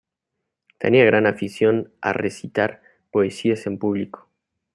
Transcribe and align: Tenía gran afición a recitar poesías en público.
Tenía 0.79 1.05
gran 1.05 1.27
afición 1.27 1.93
a 2.01 2.11
recitar 2.11 2.81
poesías 3.11 3.67
en 3.67 3.77
público. 3.77 4.27